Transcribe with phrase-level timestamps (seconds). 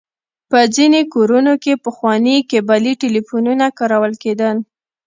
[0.49, 4.55] په ځينې کورونو کې پخواني کيبلي ټليفونونه کارول کېدل.